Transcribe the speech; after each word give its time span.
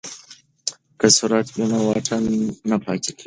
که 0.99 1.07
سرعت 1.17 1.47
وي 1.51 1.65
نو 1.71 1.77
واټن 1.87 2.23
نه 2.69 2.77
پاتې 2.83 3.09
کیږي. 3.15 3.19